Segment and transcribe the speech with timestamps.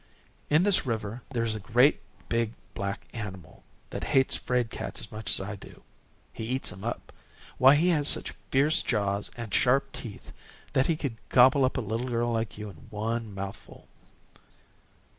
[0.49, 5.11] In this river there is a great, big, black animal that hates fraid cats as
[5.11, 5.83] much as I do.
[6.33, 7.13] He eats them up.
[7.59, 10.33] Why, he has such fierce jaws and sharp teeth
[10.73, 13.87] that he could gobble up a little girl like you in one mouthful."